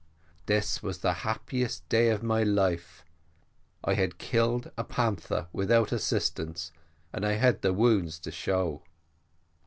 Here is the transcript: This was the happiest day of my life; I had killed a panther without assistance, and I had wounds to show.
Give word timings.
This 0.47 0.81
was 0.81 0.97
the 1.01 1.13
happiest 1.29 1.87
day 1.87 2.09
of 2.09 2.23
my 2.23 2.41
life; 2.41 3.05
I 3.83 3.93
had 3.93 4.17
killed 4.17 4.71
a 4.75 4.83
panther 4.83 5.45
without 5.53 5.91
assistance, 5.91 6.71
and 7.13 7.23
I 7.23 7.33
had 7.33 7.63
wounds 7.63 8.17
to 8.21 8.31
show. 8.31 8.81